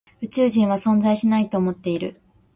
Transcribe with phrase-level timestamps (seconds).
[0.19, 2.19] 宇宙人は存在しないと思っている。